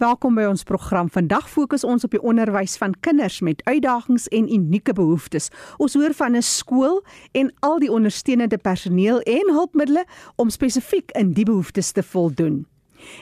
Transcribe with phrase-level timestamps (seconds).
[0.00, 1.10] Welkom by ons program.
[1.12, 5.50] Vandag fokus ons op die onderwys van kinders met uitdagings en unieke behoeftes.
[5.76, 7.02] Ons hoor van 'n skool
[7.36, 12.66] en al die ondersteunende personeel en hulpmiddels om spesifiek in die behoeftes te voldoen.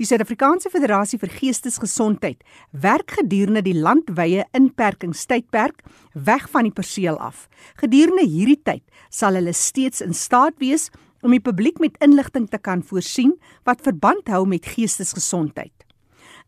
[0.00, 2.40] Die Suid-Afrikaanse Federasie vir Geestesgesondheid
[2.72, 5.82] werk gedurende die landwyse inperkingstydperk
[6.14, 7.44] weg van die perseel af.
[7.76, 10.88] Gedurende hierdie tyd sal hulle steeds in staat wees
[11.20, 13.34] om die publiek met inligting te kan voorsien
[13.68, 15.74] wat verband hou met geestesgesondheid.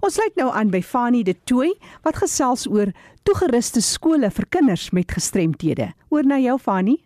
[0.00, 2.92] Ons sluit nou aan by Fanie de Tooi wat gesels oor
[3.22, 5.92] toegeruste skole vir kinders met gestremthede.
[6.08, 7.00] Oor na jou Fanie.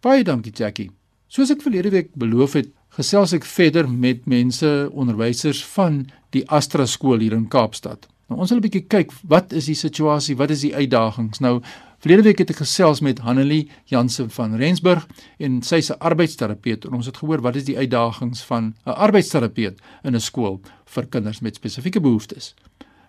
[0.00, 0.90] Baie dankie Jackie.
[1.32, 6.02] Soos ek verlede week beloof het, gesels ek verder met mense onderwysers van
[6.36, 8.04] die Astra skool hier in Kaapstad.
[8.28, 11.40] Nou ons wil 'n bietjie kyk wat is die situasie, wat is die uitdagings.
[11.40, 11.62] Nou
[12.00, 15.06] verlede week het ek gesels met Hanelie Jansen van Rensburg
[15.38, 19.80] en sy's 'n arbeidsterapeut en ons het gehoor wat is die uitdagings van 'n arbeidsterapeut
[20.04, 22.54] in 'n skool vir kinders met spesifieke behoeftes.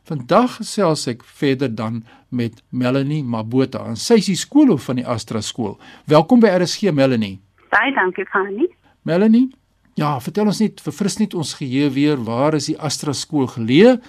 [0.04, 5.08] Vandag gesels ek verder dan met Melanie Mabota en sy is die skoolhoof van die
[5.08, 5.78] Astra skool.
[6.06, 7.40] Welkom by RSG Melanie.
[7.70, 8.68] Baie dankie Fanny.
[9.02, 9.50] Melanie,
[9.94, 14.00] Ja, vertel ons net verfris net ons geheue weer, waar is die Astra skool geleë?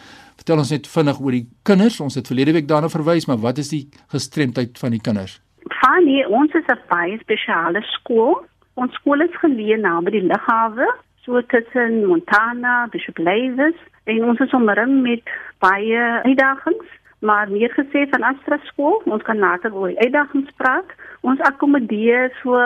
[0.41, 1.99] Vertel ons net vinnig oor die kinders.
[2.01, 3.83] Ons het verlede week daarna verwys, maar wat is die
[4.15, 5.37] gestremdheid van die kinders?
[5.83, 8.41] Fanny, ons is 'n baie spesiale skool.
[8.81, 10.89] Ons skool is geleë naby die lughawe,
[11.23, 15.23] so tussen Montana, Bishop Lavis, en ons is omring met
[15.61, 16.89] baie uitdagings,
[17.21, 20.89] maar meer gesê van Astra skool, ons kan later oor uitdagings praat.
[21.21, 22.57] Ons akkommodeer so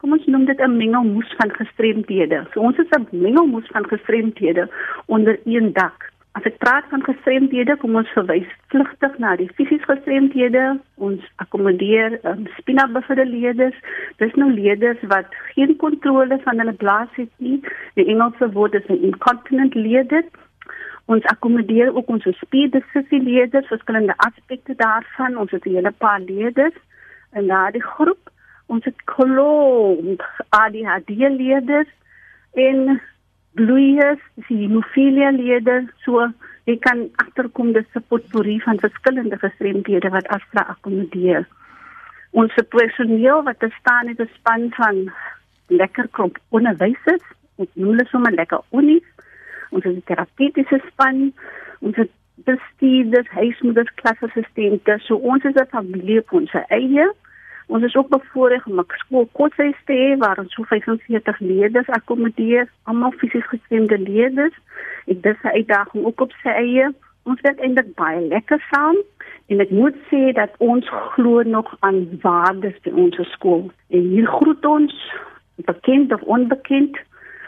[0.00, 2.46] kom ons noem dit 'n mengelmoes van gestremdhede.
[2.52, 4.68] So ons is 'n mengelmoes van gestremdhede
[5.06, 6.12] onder een dak.
[6.36, 10.64] As ek praat van gestremdhede, kom ons verwys vlugtig na die fisiese gestremdhede.
[10.94, 13.78] Ons akkommodeer um, spinabevierde leerders.
[14.16, 17.62] Dis nou leerders wat geen kontrole van hulle blaas het nie.
[17.94, 20.24] Die Engelse woord is 'n incontinent leerder.
[21.06, 25.38] Ons akkommodeer ook ons spierdisfusie leerders, verskillende aspekte daarvan.
[25.38, 26.76] Ons het 'n hele paar leerders
[27.32, 28.30] in daardie groep
[28.66, 31.90] ons het klomp ADHD leerders
[32.52, 33.00] en
[33.56, 36.26] bloeiers, hemofilia leerders, so
[36.66, 41.46] jy kan agterkom dis 'n potpourri van verskillende gestremdhede wat Astra akkommodeer.
[42.32, 45.12] Ons personeel wat staan in 'n span van
[45.68, 47.26] lekker klomp onderwysers,
[47.56, 49.08] ons noem hulle sommer lekker unies.
[49.70, 51.32] Ons het 'n terapeutiese span,
[51.80, 52.10] ons het
[52.44, 54.98] bestuurders, huismoeders, klasassistente.
[54.98, 57.12] So ons is 'n familie op ons eie.
[57.66, 62.68] Ons is ook bevoorreg om 'n skoolkothuis te hê waar ons so 45 leerders akkommodeer,
[62.82, 64.54] almal fisies gestremde leerders.
[65.06, 66.94] Ek dis 'n uitdaging ook op sy eie.
[67.22, 68.96] Ons werk eintlik baie lekker saam
[69.46, 73.70] en ek moet sê dat ons glo nog aan waardes by ons skool.
[73.90, 74.94] En hier groet ons
[75.54, 76.96] bekend of onbekend.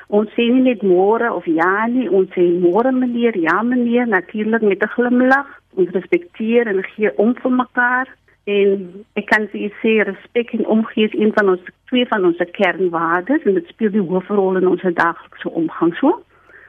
[0.06, 4.62] Ons sê nie net môre of ja nie, ons sê môre meneer, ja meneer, natuurlik
[4.62, 5.46] met 'n glimlag.
[5.74, 8.06] Ons respekteer en gee om vir mekaar
[8.48, 8.84] en
[9.20, 13.44] ek kan sê sê respek en omgee is een van ons twee van ons kernwaardes
[13.44, 16.22] en dit speel die hoofrol in ons daaglikse omgang so.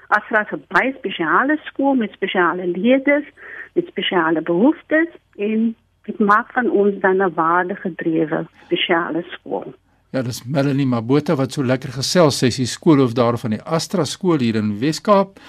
[0.10, 3.28] As jy 'n baie spesiale skool met spesiale leerders,
[3.76, 9.74] met spesiale behoeftes en dit maak van ons dan 'n waardegedrewe spesiale skool.
[10.12, 12.38] Ja, dis Melanie Mabota wat so lekker gesels.
[12.38, 15.40] Sy is die skoolhoof daar van die Astra skool hier in Wes-Kaap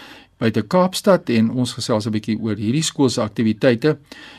[0.49, 3.99] die Kaapstad en ons gesels 'n bietjie oor hierdie skool se aktiwiteite.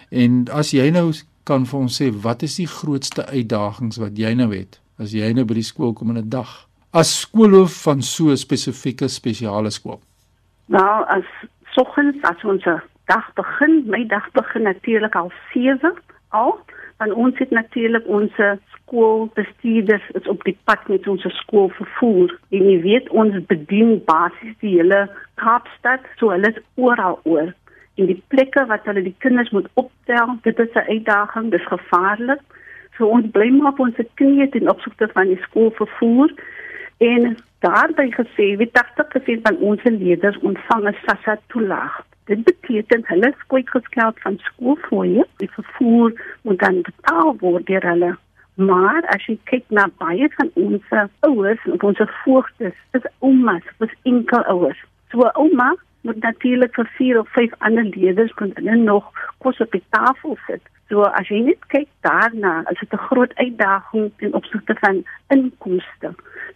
[0.09, 4.33] En as jy nou kan vir ons sê wat is die grootste uitdagings wat jy
[4.33, 6.67] nou het as jy nou by die skool kom in 'n dag?
[6.93, 9.99] As skoolhoof van so 'n spesifieke spesiale skool?
[10.67, 11.25] Nou, as
[11.73, 12.63] soggens as ons
[13.05, 15.93] dag begin, my dag begin natuurlik al 7
[16.29, 16.59] al,
[16.97, 18.31] dan ons het natuurlik ons
[18.91, 24.57] skoolbestuurders is op die pad met ons skool vervoer en jy weet ons bedien basies
[24.59, 25.05] die hele
[25.39, 27.53] Kaapstad so hulle is oral oor
[27.95, 32.41] en die plekke wat hulle die kinders moet optel dit is 'n uitdaging dis gevaarlik
[32.97, 36.31] so ons bly maar op ons knieë in opsigte van die skool vervoer
[36.97, 42.01] en daarby gesê wie 80% van ons leerders ontvang 'n SASSA toelaag
[42.31, 45.27] Dit beteken hulle skooi geskeld van skool voor je.
[45.37, 48.17] Die vervoer moet dan betaal word deur hulle.
[48.53, 50.93] Maar as jy kyk na baie van ons
[51.27, 54.79] ouers en ons voogtes, is oumas, dis enkel ouers.
[55.11, 59.71] So ouma moet natuurlik vir vier of vyf ander leerders kon dan nog kos op
[59.71, 60.61] die tafel sit.
[60.91, 66.13] So as jy net kyk daarna, is dit 'n groot uitdaging ten opsigte van inkomste.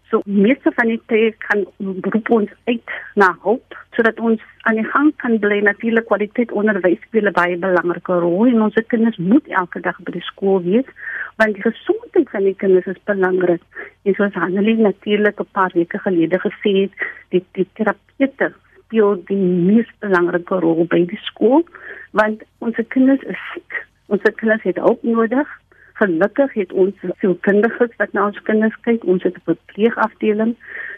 [0.09, 4.91] So meeste van die tyd kan beroep ons uit na hulp sodat ons aan die
[4.91, 5.59] gang kan bly.
[5.59, 10.11] Natuurlik kwaliteit onderwys speel 'n baie belangrike rol en ons kinders moet elke dag by
[10.11, 10.89] die skool wees
[11.37, 13.61] want die gesondheid van die kinders is belangrik.
[14.03, 16.93] En soos Hanelie natuurlik 'n paar weke gelede gesê het,
[17.29, 18.53] die die terapeute
[18.85, 21.65] speel die mees belangrike rol by die skool
[22.11, 23.85] want ons kinders is siek.
[24.07, 25.49] Ons kinders het hulp nodig
[25.95, 29.03] Gelukkig het ons sielkundiges wat na ons kinders kyk.
[29.07, 30.55] Ons het 'n verpleegafdeling.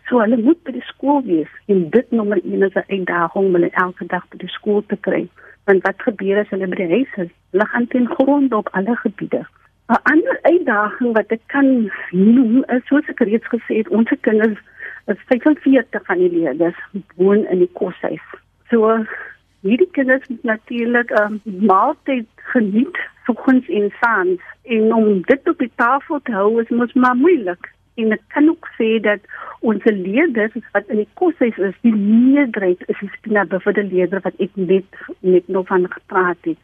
[0.10, 1.52] So hulle moet by die skool wees.
[1.68, 4.98] En dit nommer 1 is 'n uitdaging om hulle elke dag by die skool te
[4.98, 5.28] kry.
[5.66, 7.32] Want wat gebeur as hulle by die huis is?
[7.52, 9.46] Hulle gaan teen grond op alle gebiede.
[9.90, 14.60] 'n Ander uitdaging wat ek kan noem is soos ek reeds gesê het, ons kinders
[15.08, 16.80] is 45 van die leerders
[17.16, 18.24] woon in die koshuis.
[18.72, 18.98] So
[19.66, 24.42] hierdie kinders moet natuurlik 'n um, maaltyd geniet soggens en saans.
[24.64, 27.74] En om dit op die tafel te hou is mos maar moeilik.
[27.96, 29.20] En ek kan ook sê dat
[29.60, 34.52] ons leerders wat in die koshuis is die meerderheid is die spinabuffer leerders wat ek
[34.54, 34.86] net
[35.20, 36.58] net nog van gepraat het.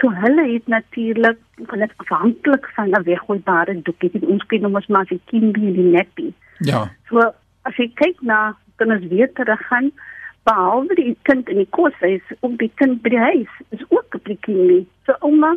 [0.00, 4.26] So hulle het natuurlik hulle afhanklik van 'n weggooibare doekie.
[4.26, 6.90] Ons kyk nou mos maar die kindie die neppie ja.
[7.08, 7.32] So
[7.68, 9.90] as jy kyk na is weer terug gaan
[10.44, 14.22] behalwe die kind in die koshuis om die kind by die huis is ook 'n
[14.28, 15.56] plekkie so ouma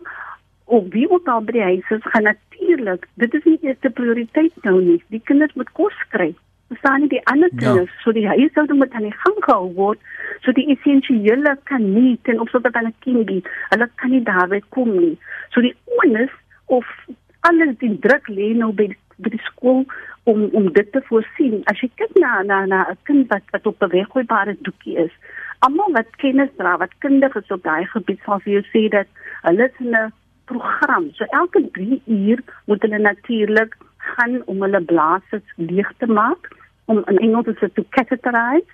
[0.69, 4.53] of wie ook al by die huis is, gaan natuurlik, dit is nie eerste prioriteit
[4.67, 4.99] nou nie.
[5.13, 6.29] Die kinders moet kos kry.
[6.69, 7.57] Verstaan nie die ander ja.
[7.61, 8.01] kinders, ja.
[8.03, 10.03] so die huishouding moet aan die gang gehou word,
[10.45, 13.41] so die essensiële kan nie ten opsigte van 'n kindie,
[13.71, 15.17] hulle kan nie daarby kom nie.
[15.49, 16.33] So die onus
[16.65, 16.85] of
[17.49, 19.83] alles die druk lê nou by by die skool
[20.31, 21.61] om om dit te voorsien.
[21.71, 25.13] As jy kyk na na na 'n kind wat wat op 'n weggooibare doekie is,
[25.65, 29.07] almal wat kennis dra, wat kundig is op daai gebied, sal vir jou sê dat
[29.47, 30.13] hulle is 'n
[30.45, 31.09] program.
[31.13, 36.51] So elke 3 uur moet hulle natuurlik gaan om hulle blaasers leeg te maak
[36.85, 38.71] om in Engels te sê to catheterize.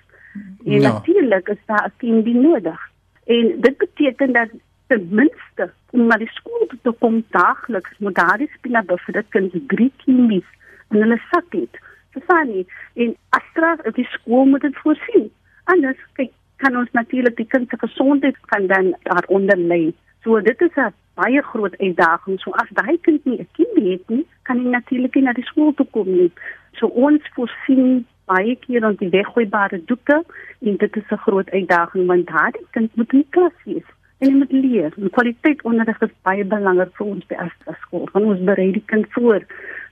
[0.64, 0.92] En ja.
[0.92, 2.80] natuurlik is daar 'n team die nodig.
[3.24, 4.48] En dit beteken dat
[4.86, 9.28] ten minste om na die skool te kom daagliks moet daar die spina buffer dit
[9.28, 10.48] kan 3 kimis
[10.90, 11.78] in hulle sak het.
[12.10, 12.64] Verstaan
[12.94, 15.30] En Astra die skool moet dit voorsien.
[15.64, 19.92] Anders kyk kan ons natuurlik die kind se gesondheid kan dan daaronder lê.
[20.22, 22.40] So dit is 'n baie groot uitdaging.
[22.40, 25.44] So as daai kind nie 'n kind het nie, kan hy natuurlik nie na die
[25.44, 26.32] skool toe kom nie.
[26.72, 30.24] So ons voorsien baie keer ons die weggooibare doeke
[30.60, 33.88] en dit is 'n groot uitdaging want daardie kind moet in klas wees
[34.18, 34.92] en hy moet leer.
[34.96, 38.08] En kwaliteit onderrig is baie belangrik vir ons by Astra skool.
[38.12, 39.40] Van ons berei die kind voor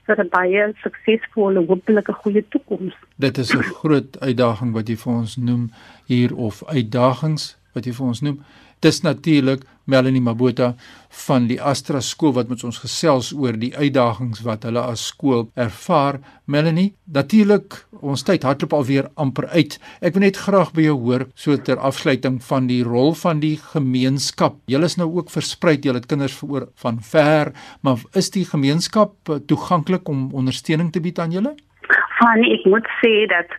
[0.05, 2.93] vir 'n baie suksesvolle, hopelike goeie toekoms.
[3.17, 5.71] Dit is 'n groot uitdaging wat jy vir ons noem
[6.05, 8.43] hier of uitdagings wat jy vir ons noem.
[8.79, 10.73] Dis natuurlik Melanie Mabota
[11.25, 15.45] van die Astra skool wat met ons gesels oor die uitdagings wat hulle as skool
[15.55, 16.19] ervaar.
[16.45, 19.77] Melanie, natuurlik ons tyd hardloop alweer amper uit.
[20.01, 23.55] Ek wil net graag by jou hoor so ter afsluiting van die rol van die
[23.61, 24.57] gemeenskap.
[24.71, 29.15] Julle is nou ook versprei, julle het kinders voor van ver, maar is die gemeenskap
[29.47, 31.55] toeganklik om ondersteuning te bied aan julle?
[32.19, 33.51] Fanny, ek moet sê dat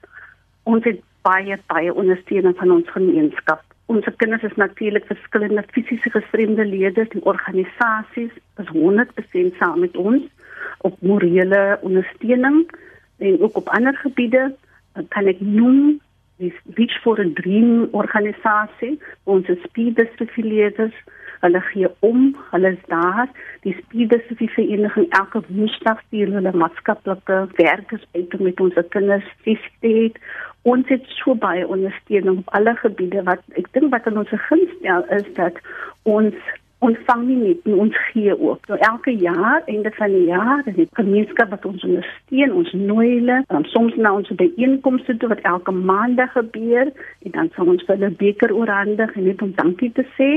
[0.66, 3.65] ons het baie baie ondersteuning van ons gemeenskap.
[3.86, 8.32] Ons kinders is natuurlik verskillende fisiese gestremde lede in organisasies.
[8.58, 10.22] Is 100% saam met ons
[10.78, 12.66] op morele ondersteuning
[13.18, 14.54] en ook op ander gebiede.
[15.08, 16.00] Kan ek noem
[16.38, 20.94] die Beach for a Dream organisasie ons speeders affiliates
[21.44, 23.28] hulle gee om hulle is daar.
[23.64, 30.16] Die speeders die vereniging elke woensdag stuur hulle maatskaplike werkers uit met ons kinders fisies
[30.66, 35.04] ons het so baie ondersteuning op alle gebiede wat ek dink wat in ons gunstel
[35.18, 35.60] is dat
[36.16, 36.34] ons
[36.78, 38.66] ontvang nie net nie, ons gee ook.
[38.68, 43.08] So elke jaar einde van die jaar is die gemeenskap wat ons ondersteun, ons nooi
[43.14, 46.92] hulle um, soms na ons byeenkomste toe wat elke maandag gebeur
[47.24, 50.30] en dan sal ons hulle beker oorhandig en net om dankie te sê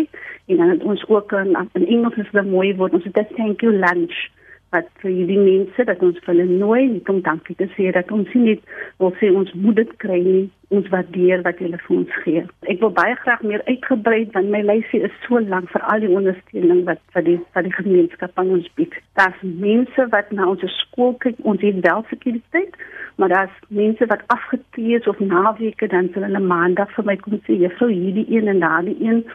[0.47, 3.35] en dan het ons ook in, in Engels is dit mooi word ons het 'n
[3.35, 4.29] thank you lunch
[4.75, 8.29] wat vir die mense dat ons hulle nooi en kom dankie te sê dat ons
[8.37, 8.59] nie
[9.01, 12.43] wil sê ons moet dit kry nie ons waardeer wat julle vir ons gee.
[12.69, 16.11] Ek wil baie graag meer uitgebrei want my lysie is so lank vir al die
[16.19, 18.93] ondersteuning wat vir die vir die gemeenskap aan ons bied.
[19.17, 22.77] Daar's mense wat na ons skool kyk, ons het wel sekuriteit,
[23.17, 27.41] maar daar's mense wat afgetree is of naweke dan sal hulle maandag vir my kom
[27.47, 29.25] sê juffrou hierdie een en daardie een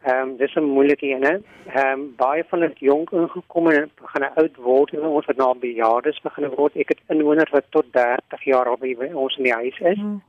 [0.06, 1.36] Ehm um, dis 'n moeilike een hè.
[1.74, 5.58] Ehm um, baie van dit jonk ingekom en begin oud word en ons het nou
[5.58, 6.76] bejaardes begin word.
[6.76, 9.98] Ek het inwoners wat tot 30 jaar al by ons in die huis is.
[9.98, 10.22] Hmm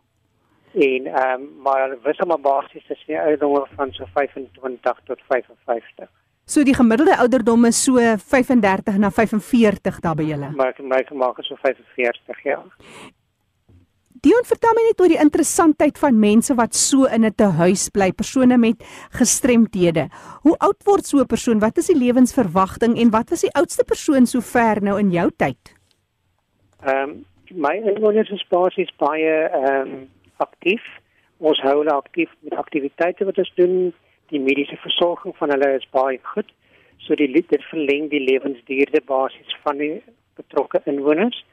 [0.74, 6.10] en ehm um, maar wisse maar basies is die ouderdom van so 25 tot 55.
[6.46, 10.52] So die gemiddelde ouderdom is so 35 na 45 daar by julle.
[10.56, 12.64] Maar my maak is so 45 ja.
[14.20, 18.12] Dion, vertel my net oor die interessantheid van mense wat so in 'n tehuis bly,
[18.12, 18.84] persone met
[19.16, 20.10] gestremthede.
[20.42, 21.60] Hoe oud word so 'n persoon?
[21.60, 25.76] Wat is die lewensverwagting en wat was die oudste persoon sover nou in jou tyd?
[26.84, 30.10] Ehm um, my inwoners is basies baie ehm um,
[30.44, 30.86] aktief.
[31.40, 33.76] Ons hou hulle aktief met aktiwiteite wat ons doen.
[34.34, 36.52] Die mediese versorging van hulle is baie goed.
[37.06, 40.02] So die dit verleng die lewensduur basies van die
[40.36, 41.44] betrokke inwoners.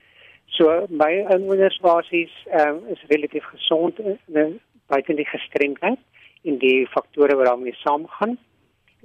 [0.54, 4.52] So my inwoners basies um, is relatief gesond in eh,
[4.86, 5.98] buite die gestremdheid
[6.46, 8.36] en die faktore wat daarmee saamgaan.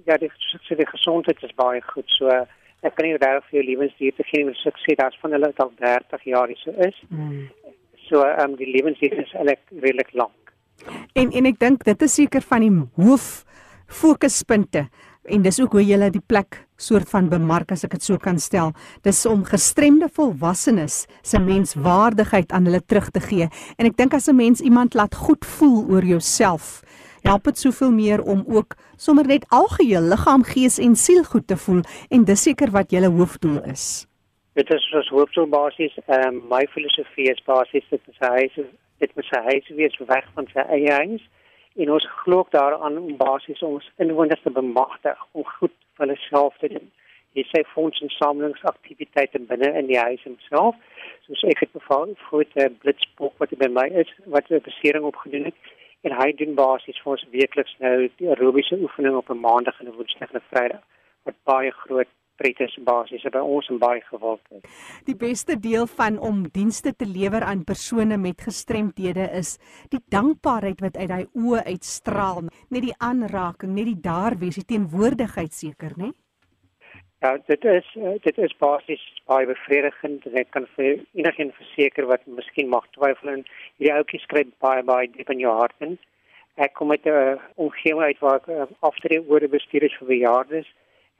[0.05, 0.29] Ja, die
[0.67, 2.09] so die gesondheid is baie goed.
[2.17, 5.35] So ek kan nie regtig vir jou lewensduur te gee wat ek sê daar's van
[5.37, 6.97] hulle al 30 jaar hier so is.
[7.09, 7.49] Mm.
[8.11, 10.51] So ehm um, die lewensduur is redelik lank.
[11.15, 13.45] En en ek dink dit is seker van die hoof
[13.91, 14.89] fokuspunte
[15.31, 18.39] en dis ook hoe jy die plek soort van bemark as ek dit so kan
[18.41, 18.73] stel.
[19.05, 23.47] Dis om gestremde volwassenes se menswaardigheid aan hulle terug te gee.
[23.77, 26.83] En ek dink as 'n mens iemand laat goed voel oor jouself,
[27.23, 31.57] help dit soveel meer om ook sommer net algeheel liggaam, gees en siel goed te
[31.57, 34.10] voel en dis seker wat julle hoofdoel is.
[34.53, 35.93] Dit is ons hoofdoel basies.
[36.05, 38.49] Ehm um, my filosofie is basies dit is hy
[38.99, 41.23] dit moet sy huis wees weg van sy eie huis
[41.79, 46.59] en ons glo daaraan om basies ons inwoners te bemagtig om goed vir hulle self
[46.59, 46.91] te doen.
[47.31, 50.75] Hier sê fonds en samelingsaktiwiteite binne in die huis homself.
[51.29, 55.47] Soos ek het beval vir die blitsbok wat by my is wat 'n besering opgedoen
[55.53, 59.79] het en hy doen basies vir ons weekliks nou die aerobiese oefening op 'n maandag
[59.79, 60.83] en 'n woensdag en 'n vrydag
[61.23, 64.63] wat baie groot pretes basies by ons en baie gewild is.
[65.09, 69.57] Die beste deel van om dienste te lewer aan persone met gestremdhede is
[69.93, 74.69] die dankbaarheid wat uit daai oë uitstraal, net die aanraking, net die daar wees, die
[74.73, 76.11] teenwoordigheid seker, né?
[77.21, 77.87] Ja, dit is
[78.25, 83.35] dit is basies baie bevredigend en ek kan vir enigiemand verseker wat miskien mag twyfel
[83.35, 83.43] en
[83.77, 85.99] hierdie ouetjie skryf baie baie diep in jou hart in.
[86.57, 90.09] Ek kom met 'n omgewing uit waar ek uh, aftree oor die bestuur is vir
[90.15, 90.71] bejaardes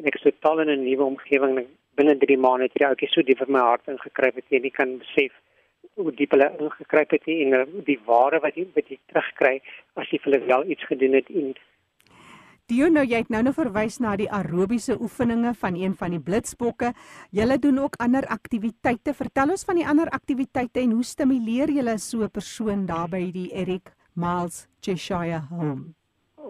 [0.01, 1.55] en ek is totaal in 'n nuwe omgewing
[1.99, 4.97] binne 3 maande het hierdie ouetjie so diep in my hart ingekruip het jy kan
[5.03, 5.33] besef
[5.95, 9.59] hoe diep hulle ingekruip het en uh, die ware wat jy wat jy terugkry
[10.01, 11.53] as jy vir hulle wel iets gedoen het en
[12.71, 16.21] Dio nou jy het nou nou verwys na die aerobiese oefeninge van een van die
[16.23, 16.93] blitsbokke.
[17.35, 19.11] Julle doen ook ander aktiwiteite.
[19.13, 23.31] Vertel ons van die ander aktiwiteite en hoe stimuleer julle so 'n persoon daar by
[23.31, 26.00] die Eric Miles Cheshire Home?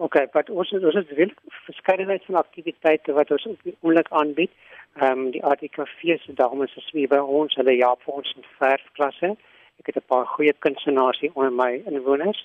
[0.02, 1.30] OK, wat ons ons het wel
[1.66, 3.44] verskeidenheid van aktiwiteite wat ons
[3.80, 4.50] oomblik aanbied.
[4.98, 8.48] Ehm um, die ATKV se dames is weer by ons, hulle ja vir ons in
[8.56, 9.30] verfklasse.
[9.78, 12.40] Ek het 'n paar goeie kunstenaars hier onder my inwoners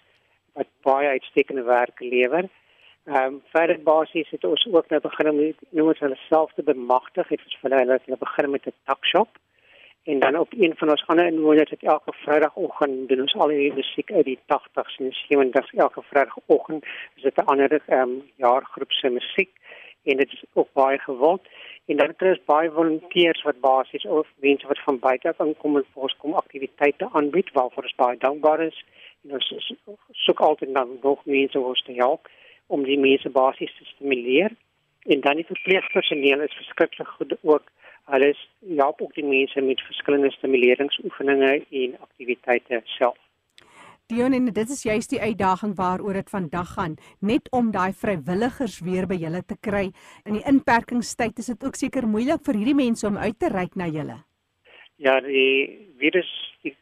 [0.54, 2.46] wat baie uitstekende werk lewer.
[3.08, 6.63] Ehm um, verder basies het ons ook nou begin om noem ons hulle self te
[6.63, 7.28] bemagtig.
[7.30, 9.30] Het ons vir hulle hulle begin met 'n takshop.
[10.08, 13.74] En dan op een van ons ander inwoners het elke Vrydagoggend doen ons al die
[13.74, 18.91] musiek uit die 80s en 70s elke Vrydagoggend is dit 'n ander ehm um, jaargroep
[18.91, 19.52] se musiek
[20.04, 21.48] en dit is ook baie gewild.
[21.86, 25.76] En dan het ons baie volonteërs wat basies of mense wat van buite af kom
[25.78, 28.86] en vir ons kom aktiwiteite aanbied waarvoor ons baie dankbaar is.
[29.24, 29.74] En ons
[30.12, 32.30] soek altyd na nog mense om te help
[32.67, 34.52] om die mense basies te stimuleer.
[35.06, 37.63] En dan die verpleegpersoneel is verskriklik goed ook
[38.08, 38.36] Hulle
[38.78, 43.17] help ook die mense met verskillende stimuleringsoefeninge en aktiwiteite self.
[44.08, 48.78] Dion en dit is juist die uitdaging waaroor dit vandag gaan, net om daai vrywilligers
[48.80, 49.89] weer by julle te kry.
[50.24, 53.76] In die inperkingstyd is dit ook seker moeilik vir hierdie mense om uit te reik
[53.76, 54.15] na julle.
[54.96, 56.32] Ja, die virus
[56.63, 56.74] die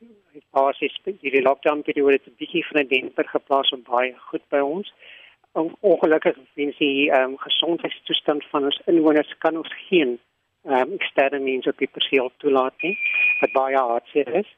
[0.54, 4.62] basies die lockdown periode het 'n bietjie van 'n demper geplaas op baie goed by
[4.62, 4.94] ons.
[5.82, 10.20] Ongelukkig sien sy ehm um, gesondheidstoestand van ons inwoners kan ons geen
[10.66, 12.96] um, eksterne mense op die perseel toelaat nie
[13.42, 14.52] wat baie hartseer is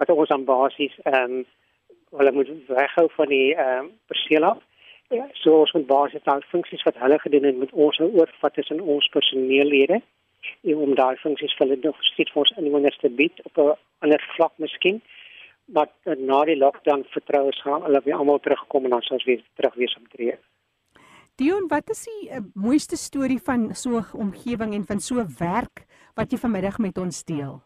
[0.00, 1.44] wat ons aan basies ehm um,
[2.16, 4.62] hulle moet weghou van die ehm um, perseel af
[5.14, 8.80] ja, so ons moet basies daai funksies wat hulle gedoen het met ons oorvat tussen
[8.80, 10.00] ons personeellede
[10.86, 14.22] om daai funksies vir hulle nog steeds vir ons inwoners te bied op 'n ander
[14.36, 15.02] vlak miskien
[15.66, 19.24] maar na die lockdown vertrou ons gaan hulle weer almal terugkom en dan sal ons
[19.24, 20.36] weer terug wees op tree.
[21.36, 25.84] Dion, wat is die uh, mooiste storie van so 'n omgewing en van so werk
[26.16, 27.60] wat jy vanmiddag met ons deel?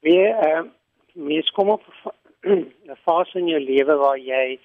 [0.00, 0.70] Wie ehm uh,
[1.12, 1.82] mens kom op
[2.48, 4.58] 'n fase in jou lewe waar jy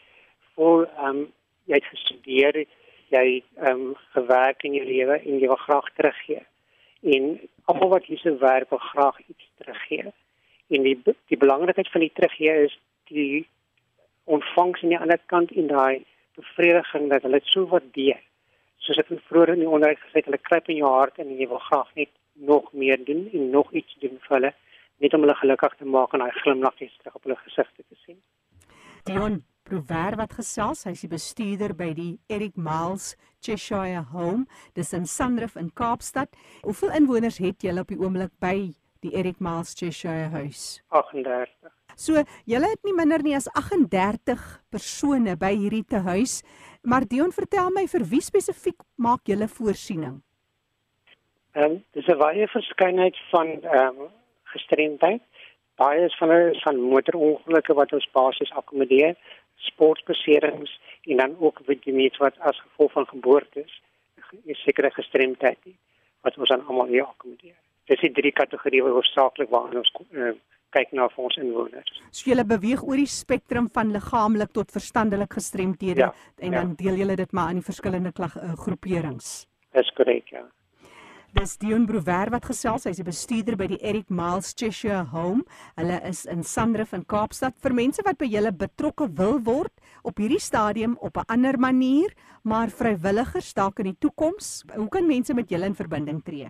[0.56, 1.20] vol ehm um,
[1.66, 2.66] jy het gestudeer,
[3.10, 6.44] jy ehm um, gewerk in jou lewe en jy wil graag teruggee.
[7.04, 10.14] En almal wat hierse werk wil graag iets teruggee.
[10.70, 10.98] En die
[11.28, 12.80] die belangrikheid van die teruggee is
[13.12, 13.48] die
[14.24, 18.24] ontvangs aan die ander kant en daai bevrediging dat hulle so waardeer
[18.86, 21.48] soos ek vroeër in die onderhoud gesê het, hulle kruip in jou hart en jy
[21.52, 22.12] wil graag net
[22.52, 24.54] nog meer doen en nog iets doen vir hulle
[25.00, 27.98] net om hulle gelukkig te maak en daai glimlag weer terug op hulle gesigte te
[28.06, 28.20] sien.
[29.08, 33.12] Dion Prouver wat gesels, hy's die bestuurder by die Eric Miles
[33.46, 36.34] Cheshire Home, dis in Sandrift in Kaapstad.
[36.64, 38.56] Hoeveel inwoners het julle op die oomblik by
[39.06, 40.82] die Eric Miles Cheshire huis?
[40.90, 41.70] 38.
[42.00, 46.40] So, julle het nie minder nie as 38 persone by hierdie tehuis.
[46.82, 50.22] Maar Dion, vertel my vir wie spesifiek maak julle voorsiening?
[51.58, 54.08] Ehm um, dis 'n baie verskeidenheid van ehm um,
[54.44, 55.22] gestremdheid.
[55.76, 59.16] Baie is van is van motorongelukke wat ons basies akkommodeer,
[59.56, 63.82] sportbeserings en dan ook weet wat as gevolg van geboortes
[64.46, 65.58] 'n sekere gestremdheid
[66.22, 67.58] wat ons aan almal hier akkommodeer.
[67.86, 70.34] Dis die drie kategorieë hoofsaaklik waarna ons uh,
[70.76, 71.90] kyk na vir ons inwoners.
[72.12, 76.80] So jy beweeg oor die spektrum van liggaamlik tot verstandelik gestremdhede ja, en dan ja.
[76.84, 79.48] deel jy dit maar aan die verskillende klag, uh, groeperings.
[79.74, 80.46] Dis korrek, ja.
[81.38, 85.44] Dis Dion Brouwer wat gesels, hy's die bestuurder by die Eric Miles Cheshire Home.
[85.78, 89.70] Hulle is in Sandrift in Kaapstad vir mense wat by julle betrokke wil word
[90.10, 92.10] op hierdie stadium op 'n ander manier,
[92.42, 94.66] maar vrywilligers dalk in die toekoms.
[94.74, 96.50] Hoe kan mense met julle in verbinding tree?